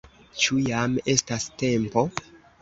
Ĉu 0.43 0.55
jam 0.69 0.95
estas 1.13 1.45
tempo? 1.65 2.07